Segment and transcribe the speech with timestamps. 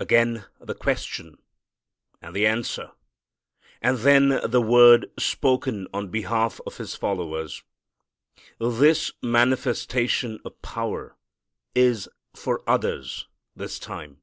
[0.00, 1.38] Again the question
[2.20, 2.90] and the answer,
[3.80, 7.62] and then the word spoken on behalf of His followers.
[8.58, 11.14] This manifestation of power
[11.72, 14.20] is for others this time.